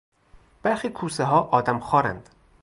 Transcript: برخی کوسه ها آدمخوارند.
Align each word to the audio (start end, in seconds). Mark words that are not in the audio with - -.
برخی 0.63 0.89
کوسه 0.89 1.23
ها 1.23 1.39
آدمخوارند. 1.41 2.29